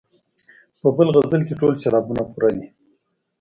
په 0.81 0.87
بل 0.95 1.07
غزل 1.15 1.41
کې 1.47 1.59
ټول 1.61 1.73
سېلابونه 1.81 2.23
پوره 2.31 2.49
دي. 2.57 2.67